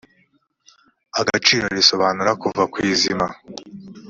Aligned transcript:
agaciro 1.19 1.65
risobanura 1.77 2.31
kuva 2.41 2.63
ku 2.71 2.77
izima 2.91 3.27